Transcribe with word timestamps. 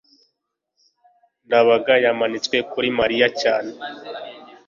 ndabaga 1.45 1.93
yamanitswe 2.05 2.57
kuri 2.71 2.87
mariya 2.99 3.27
cyane 3.41 3.71